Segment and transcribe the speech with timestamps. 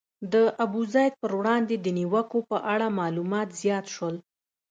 [0.33, 4.15] د ابوزید پر وړاندې د نیوکو په اړه معلومات زیات شول.